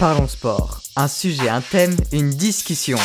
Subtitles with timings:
[0.00, 0.80] Parlons sport.
[0.96, 2.96] Un sujet, un thème, une discussion.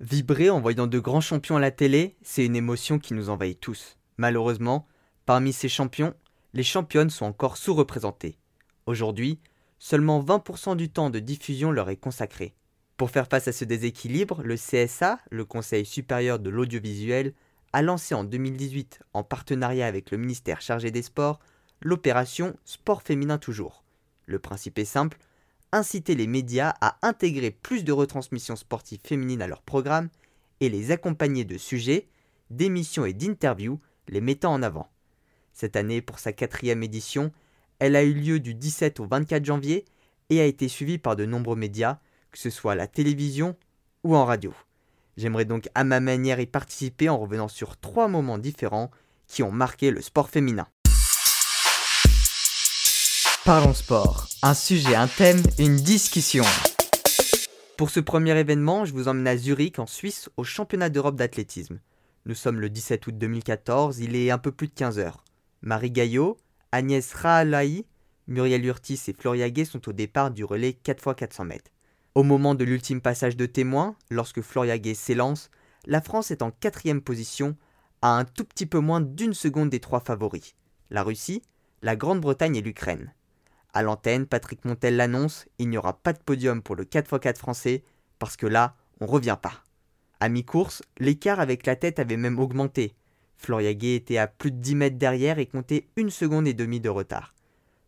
[0.00, 3.60] Vibrer en voyant de grands champions à la télé, c'est une émotion qui nous envahit
[3.60, 3.98] tous.
[4.16, 4.88] Malheureusement,
[5.26, 6.14] parmi ces champions,
[6.54, 8.38] les championnes sont encore sous-représentées.
[8.86, 9.40] Aujourd'hui,
[9.78, 12.54] seulement 20% du temps de diffusion leur est consacré.
[12.96, 17.34] Pour faire face à ce déséquilibre, le CSA, le Conseil supérieur de l'audiovisuel,
[17.74, 21.40] a lancé en 2018, en partenariat avec le ministère chargé des Sports,
[21.82, 23.84] l'opération Sport féminin toujours.
[24.24, 25.18] Le principe est simple,
[25.72, 30.08] inciter les médias à intégrer plus de retransmissions sportives féminines à leur programme
[30.60, 32.08] et les accompagner de sujets,
[32.50, 34.88] d'émissions et d'interviews les mettant en avant.
[35.52, 37.32] Cette année, pour sa quatrième édition,
[37.78, 39.84] elle a eu lieu du 17 au 24 janvier
[40.30, 41.98] et a été suivie par de nombreux médias,
[42.30, 43.56] que ce soit à la télévision
[44.04, 44.52] ou en radio.
[45.16, 48.90] J'aimerais donc à ma manière y participer en revenant sur trois moments différents
[49.26, 50.68] qui ont marqué le sport féminin.
[53.48, 54.28] Parlons sport.
[54.42, 56.44] Un sujet, un thème, une discussion.
[57.78, 61.80] Pour ce premier événement, je vous emmène à Zurich, en Suisse, au championnat d'Europe d'athlétisme.
[62.26, 65.24] Nous sommes le 17 août 2014, il est un peu plus de 15 heures.
[65.62, 66.36] Marie Gaillot,
[66.72, 67.86] Agnès Rahalaï,
[68.26, 71.70] Muriel Urtis et Floria Gay sont au départ du relais 4x400 mètres.
[72.14, 75.48] Au moment de l'ultime passage de témoin, lorsque Floria Gay s'élance,
[75.86, 77.56] la France est en quatrième position,
[78.02, 80.54] à un tout petit peu moins d'une seconde des trois favoris.
[80.90, 81.40] La Russie,
[81.80, 83.14] la Grande-Bretagne et l'Ukraine.
[83.74, 87.84] À l'antenne, Patrick Montel l'annonce, il n'y aura pas de podium pour le 4x4 français,
[88.18, 89.62] parce que là, on revient pas.
[90.20, 92.94] À mi-course, l'écart avec la tête avait même augmenté.
[93.36, 96.80] Floria Gay était à plus de 10 mètres derrière et comptait une seconde et demie
[96.80, 97.34] de retard.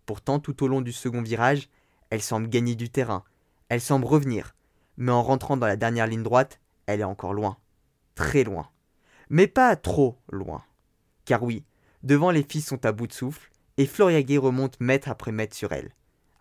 [0.07, 1.69] Pourtant, tout au long du second virage,
[2.11, 3.25] elle semble gagner du terrain.
[3.69, 4.55] Elle semble revenir.
[4.97, 7.57] Mais en rentrant dans la dernière ligne droite, elle est encore loin.
[8.15, 8.69] Très loin.
[9.29, 10.63] Mais pas trop loin.
[11.25, 11.65] Car oui,
[12.03, 13.50] devant les filles sont à bout de souffle,
[13.81, 15.95] et Floria Gay remonte mètre après mètre sur elle.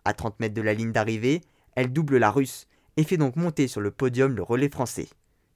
[0.04, 1.40] À 30 mètres de la ligne d'arrivée,
[1.74, 2.66] elle double la russe
[2.98, 5.08] et fait donc monter sur le podium le relais français.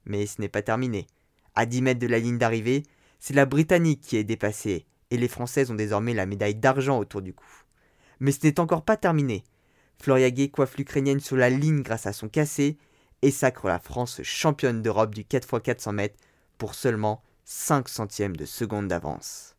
[0.05, 1.05] Mais ce n'est pas terminé.
[1.53, 2.81] À 10 mètres de la ligne d'arrivée,
[3.19, 7.21] c'est la britannique qui est dépassée et les françaises ont désormais la médaille d'argent autour
[7.21, 7.45] du cou.
[8.19, 9.43] Mais ce n'est encore pas terminé.
[10.01, 12.79] Floria Gay coiffe l'Ukrainienne sur la ligne grâce à son cassé
[13.21, 16.17] et sacre la France championne d'Europe du 4x400 mètres
[16.57, 19.54] pour seulement 5 centièmes de seconde d'avance.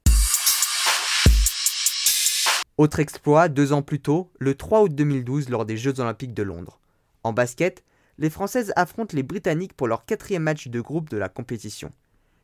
[2.78, 6.42] Autre exploit, deux ans plus tôt, le 3 août 2012 lors des Jeux Olympiques de
[6.42, 6.78] Londres.
[7.22, 7.82] En basket,
[8.18, 11.90] les Françaises affrontent les Britanniques pour leur quatrième match de groupe de la compétition.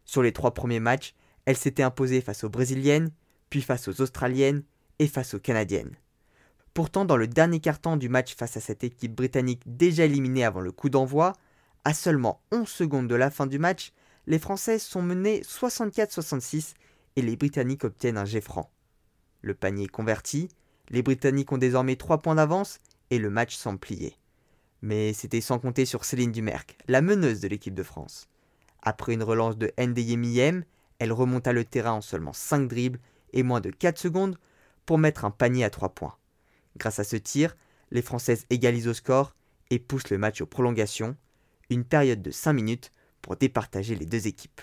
[0.07, 3.11] Sur les trois premiers matchs, elles s'étaient imposées face aux Brésiliennes,
[3.51, 4.63] puis face aux Australiennes
[4.99, 5.97] et face aux Canadiennes.
[6.73, 10.63] Pourtant, dans le dernier quart-temps du match face à cette équipe britannique déjà éliminée avant
[10.63, 11.35] le coup d'envoi,
[11.85, 13.93] à seulement 11 secondes de la fin du match,
[14.27, 16.73] les Françaises sont menées 64-66
[17.17, 18.71] et les Britanniques obtiennent un jet franc.
[19.43, 20.49] Le panier converti,
[20.89, 22.79] les Britanniques ont désormais 3 points d'avance
[23.11, 24.17] et le match semble plié.
[24.83, 28.29] Mais c'était sans compter sur Céline Dumerc, la meneuse de l'équipe de France.
[28.83, 30.65] Après une relance de Ndeyemiyem,
[30.99, 33.01] elle remonta le terrain en seulement 5 dribbles
[33.33, 34.39] et moins de 4 secondes
[34.87, 36.17] pour mettre un panier à 3 points.
[36.77, 37.57] Grâce à ce tir,
[37.91, 39.35] les Françaises égalisent au score
[39.71, 41.17] et poussent le match aux prolongations,
[41.71, 44.61] une période de 5 minutes pour départager les deux équipes.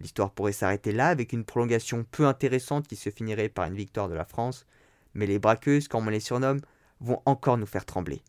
[0.00, 4.08] L'histoire pourrait s'arrêter là avec une prolongation peu intéressante qui se finirait par une victoire
[4.08, 4.66] de la France,
[5.14, 6.60] mais les braqueuses, comme on les surnomme,
[7.00, 8.22] vont encore nous faire trembler.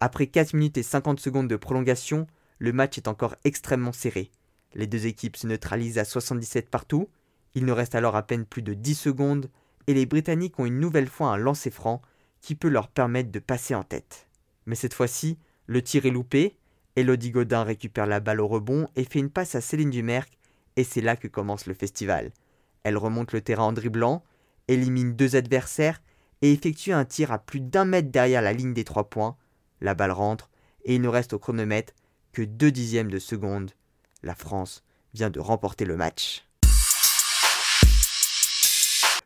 [0.00, 2.26] Après 4 minutes et 50 secondes de prolongation,
[2.58, 4.30] le match est encore extrêmement serré.
[4.74, 7.08] Les deux équipes se neutralisent à 77 partout,
[7.54, 9.48] il nous reste alors à peine plus de 10 secondes,
[9.86, 12.02] et les Britanniques ont une nouvelle fois un lancer franc
[12.40, 14.26] qui peut leur permettre de passer en tête.
[14.66, 16.56] Mais cette fois-ci, le tir est loupé,
[16.96, 20.28] Elodie Godin récupère la balle au rebond et fait une passe à Céline Dumerc
[20.76, 22.32] et c'est là que commence le festival.
[22.82, 24.22] Elle remonte le terrain en dribblant,
[24.68, 26.02] élimine deux adversaires
[26.42, 29.36] et effectue un tir à plus d'un mètre derrière la ligne des trois points.
[29.80, 30.50] La balle rentre
[30.84, 31.92] et il ne reste au chronomètre
[32.32, 33.70] que deux dixièmes de seconde.
[34.22, 34.82] La France
[35.14, 36.44] vient de remporter le match.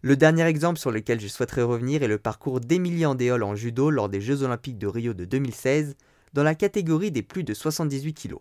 [0.01, 3.91] Le dernier exemple sur lequel je souhaiterais revenir est le parcours d'Emilie Andéol en judo
[3.91, 5.97] lors des Jeux Olympiques de Rio de 2016
[6.35, 8.37] dans la catégorie des plus de 78 kg.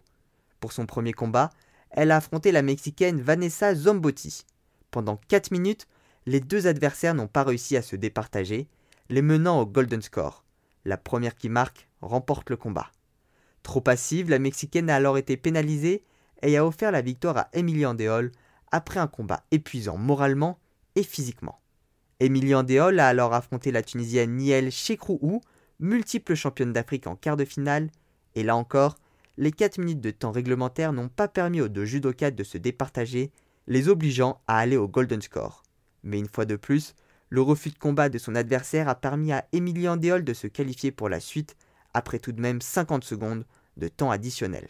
[0.60, 1.50] Pour son premier combat,
[1.98, 4.46] elle a affronté la Mexicaine Vanessa Zombotti.
[4.92, 5.88] Pendant 4 minutes,
[6.28, 8.68] les deux adversaires n'ont pas réussi à se départager,
[9.10, 10.46] les menant au golden score.
[10.86, 12.92] La première qui marque remporte le combat.
[13.64, 16.04] Trop passive, la Mexicaine a alors été pénalisée
[16.44, 18.32] et a offert la victoire à Emilie Andéol
[18.72, 20.60] après un combat épuisant moralement
[20.94, 21.60] et physiquement.
[22.20, 25.42] Emilie Andéol a alors affronté la Tunisienne Niel Chekrouou,
[25.80, 27.90] multiple championne d'Afrique en quart de finale,
[28.36, 28.98] et là encore,
[29.38, 33.32] les 4 minutes de temps réglementaire n'ont pas permis aux deux judokas de se départager,
[33.68, 35.64] les obligeant à aller au golden score.
[36.04, 36.96] Mais une fois de plus,
[37.30, 40.92] le refus de combat de son adversaire a permis à Emilie Andéol de se qualifier
[40.92, 41.56] pour la suite
[41.94, 43.46] après tout de même 50 secondes
[43.76, 44.68] de temps additionnel.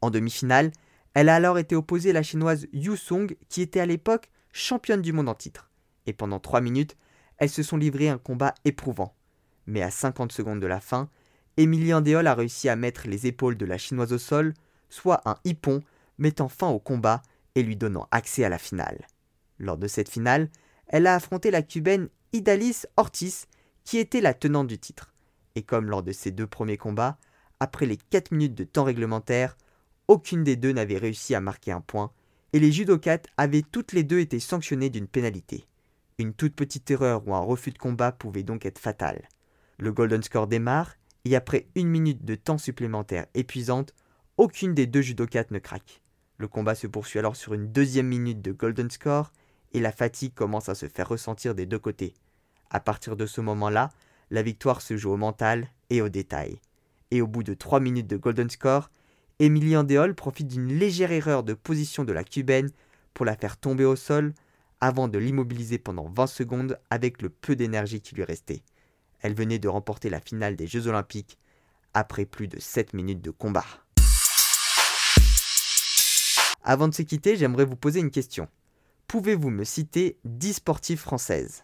[0.00, 0.70] En demi-finale,
[1.14, 5.02] elle a alors été opposée à la chinoise Yu Song qui était à l'époque championne
[5.02, 5.70] du monde en titre.
[6.06, 6.96] Et pendant 3 minutes,
[7.38, 9.14] elles se sont livrées un combat éprouvant.
[9.66, 11.10] Mais à 50 secondes de la fin,
[11.58, 14.54] Emilie Andéol a réussi à mettre les épaules de la chinoise au sol,
[14.90, 15.82] soit un hippon
[16.16, 17.20] mettant fin au combat
[17.56, 19.06] et lui donnant accès à la finale.
[19.58, 20.50] Lors de cette finale,
[20.86, 23.46] elle a affronté la cubaine Idalis Ortiz,
[23.82, 25.12] qui était la tenante du titre.
[25.56, 27.18] Et comme lors de ses deux premiers combats,
[27.58, 29.56] après les 4 minutes de temps réglementaire,
[30.06, 32.12] aucune des deux n'avait réussi à marquer un point,
[32.52, 35.66] et les judokates avaient toutes les deux été sanctionnées d'une pénalité.
[36.18, 39.28] Une toute petite erreur ou un refus de combat pouvait donc être fatal.
[39.78, 40.97] Le Golden Score démarre,
[41.30, 43.92] et après une minute de temps supplémentaire épuisante,
[44.38, 46.00] aucune des deux judokates ne craque.
[46.38, 49.30] Le combat se poursuit alors sur une deuxième minute de Golden Score,
[49.74, 52.14] et la fatigue commence à se faire ressentir des deux côtés.
[52.70, 53.90] À partir de ce moment-là,
[54.30, 56.60] la victoire se joue au mental et au détail.
[57.10, 58.90] Et au bout de 3 minutes de Golden Score,
[59.38, 62.70] Emilie Andéol profite d'une légère erreur de position de la cubaine
[63.12, 64.32] pour la faire tomber au sol
[64.80, 68.62] avant de l'immobiliser pendant 20 secondes avec le peu d'énergie qui lui restait.
[69.20, 71.38] Elle venait de remporter la finale des Jeux Olympiques
[71.94, 73.64] après plus de 7 minutes de combat.
[76.62, 78.48] Avant de se quitter, j'aimerais vous poser une question.
[79.06, 81.62] Pouvez-vous me citer 10 sportives françaises?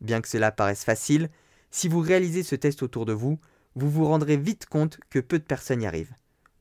[0.00, 1.28] Bien que cela paraisse facile,
[1.70, 3.38] si vous réalisez ce test autour de vous,
[3.74, 6.14] vous vous rendrez vite compte que peu de personnes y arrivent.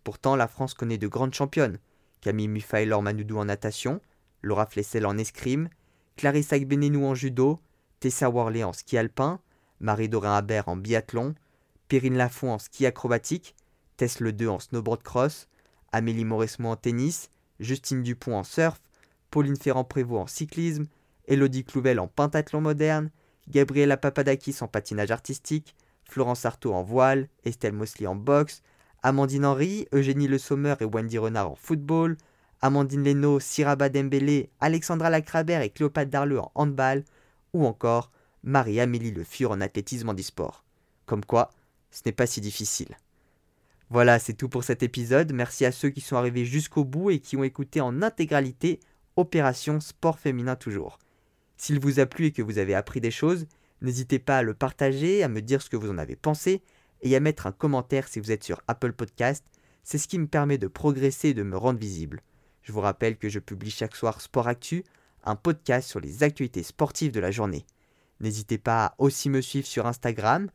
[0.04, 1.80] Pourtant, la France connaît de grandes championnes.
[2.22, 4.02] Camille Mufailor Manoudou en natation,
[4.42, 5.70] Laura Flessel en escrime,
[6.16, 7.62] Clarisse Agbenenou en judo,
[8.00, 9.40] Tessa Worley en ski alpin,
[9.80, 11.36] Marie-Dorin Habert en biathlon,
[11.88, 13.56] Perrine Lafont en ski acrobatique,
[13.98, 15.48] Tess Le 2 en snowboard cross,
[15.92, 17.30] Amélie Mauresmo en tennis,
[17.60, 18.82] Justine Dupont en surf,
[19.32, 20.86] Pauline Ferrand-Prévot en cyclisme,
[21.28, 23.10] Elodie Clouvel en pentathlon moderne,
[23.50, 28.62] Gabriela Papadakis en patinage artistique, Florence Artaud en voile, Estelle Mosley en boxe,
[29.04, 32.18] Amandine Henry, Eugénie Le Sommer et Wendy Renard en football,
[32.62, 37.04] Amandine Leno, Siraba Dembélé, Alexandra Lacrabert et Cléopâtre Darleux en handball,
[37.54, 38.12] ou encore
[38.48, 40.64] Marie-Amélie Le Fur en athlétisme en e-sport.
[41.06, 41.50] Comme quoi,
[41.92, 42.98] ce n'est pas si difficile.
[43.90, 45.34] Voilà, c'est tout pour cet épisode.
[45.34, 48.80] Merci à ceux qui sont arrivés jusqu'au bout et qui ont écouté en intégralité
[49.18, 50.98] Opération Sport Féminin toujours.
[51.58, 53.48] S'il vous a plu et que vous avez appris des choses,
[53.82, 56.62] n'hésitez pas à le partager, à me dire ce que vous en avez pensé
[57.02, 59.44] et à mettre un commentaire si vous êtes sur Apple Podcast.
[59.84, 62.22] C'est ce qui me permet de progresser et de me rendre visible.
[62.62, 64.86] Je vous rappelle que je publie chaque soir Sport Actu,
[65.26, 67.66] un podcast sur les actualités sportives de la journée.
[68.20, 70.50] N'hésitez pas à aussi me suivre sur Instagram,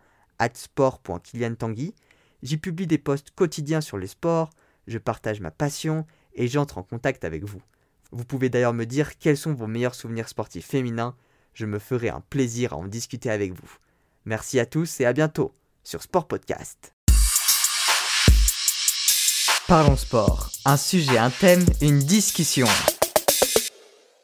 [0.53, 1.95] sport.kiliantangui.
[2.43, 4.51] J'y publie des posts quotidiens sur le sport,
[4.87, 7.63] je partage ma passion et j'entre en contact avec vous.
[8.11, 11.15] Vous pouvez d'ailleurs me dire quels sont vos meilleurs souvenirs sportifs féminins,
[11.55, 13.77] je me ferai un plaisir à en discuter avec vous.
[14.25, 15.55] Merci à tous et à bientôt
[15.85, 16.95] sur Sport Podcast.
[19.69, 22.67] Parlons sport, un sujet, un thème, une discussion.